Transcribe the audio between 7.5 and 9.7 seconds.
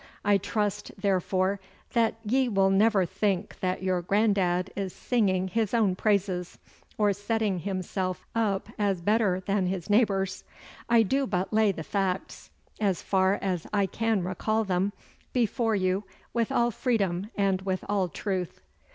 himself up as better than